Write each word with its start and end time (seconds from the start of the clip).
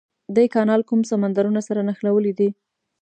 دا 0.35 0.43
کانال 0.53 0.81
کوم 0.89 1.01
سمندرونه 1.11 1.61
سره 1.67 1.81
نښلولي 1.87 2.33
دي؟ 2.39 2.49